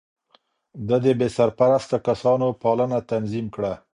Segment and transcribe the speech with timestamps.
[0.87, 3.73] ده د بې سرپرسته کسانو پالنه تنظيم کړه.